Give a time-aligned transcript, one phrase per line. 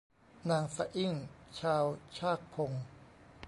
[0.49, 1.13] นางสะอิ้ง
[1.59, 1.83] ชาว
[2.17, 2.71] ชากพง